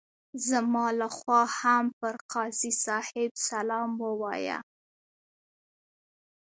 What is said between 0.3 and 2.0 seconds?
زما لخوا هم